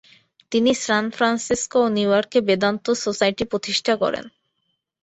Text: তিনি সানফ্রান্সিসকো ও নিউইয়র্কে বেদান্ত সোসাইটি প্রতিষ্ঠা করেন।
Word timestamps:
তিনি 0.51 0.71
সানফ্রান্সিসকো 0.85 1.77
ও 1.85 1.87
নিউইয়র্কে 1.89 2.39
বেদান্ত 2.47 2.85
সোসাইটি 3.03 3.43
প্রতিষ্ঠা 3.51 3.93
করেন। 3.95 4.25